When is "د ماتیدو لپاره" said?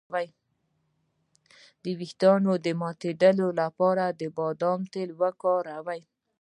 2.65-4.05